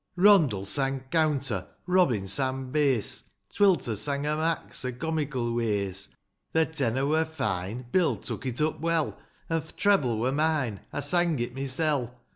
Rondle 0.17 0.65
sang 0.65 1.01
counter; 1.11 1.67
Robin 1.85 2.25
sang 2.25 2.73
hass; 2.73 3.29
Twilter 3.53 3.95
sang 3.95 4.25
o' 4.25 4.35
rnaks 4.35 4.83
O' 4.83 4.91
comical 4.91 5.53
ways; 5.53 6.07
Th' 6.55 6.73
tenor 6.73 7.05
wur 7.05 7.23
fine,— 7.23 7.85
Bill 7.91 8.15
took 8.15 8.47
it 8.47 8.59
up 8.61 8.79
well; 8.79 9.19
An' 9.47 9.61
th' 9.61 9.77
treble 9.77 10.17
wur 10.17 10.31
mine,— 10.31 10.79
I 10.91 11.01
sang 11.01 11.37
it 11.37 11.53
mysel' 11.53 12.19